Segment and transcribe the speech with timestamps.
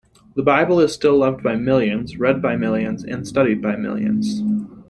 [0.35, 4.41] The Bible is still loved by millions, read by millions, and studied by millions.